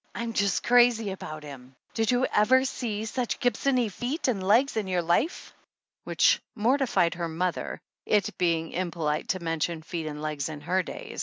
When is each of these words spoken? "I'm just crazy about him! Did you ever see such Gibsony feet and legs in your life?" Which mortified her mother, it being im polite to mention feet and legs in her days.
"I'm 0.15 0.33
just 0.33 0.63
crazy 0.63 1.11
about 1.11 1.43
him! 1.43 1.75
Did 1.93 2.09
you 2.09 2.25
ever 2.33 2.65
see 2.65 3.05
such 3.05 3.39
Gibsony 3.39 3.87
feet 3.91 4.27
and 4.27 4.41
legs 4.41 4.75
in 4.75 4.87
your 4.87 5.03
life?" 5.03 5.53
Which 6.05 6.41
mortified 6.55 7.13
her 7.13 7.29
mother, 7.29 7.79
it 8.07 8.35
being 8.39 8.71
im 8.71 8.89
polite 8.89 9.27
to 9.27 9.39
mention 9.39 9.83
feet 9.83 10.07
and 10.07 10.19
legs 10.19 10.49
in 10.49 10.61
her 10.61 10.81
days. 10.81 11.19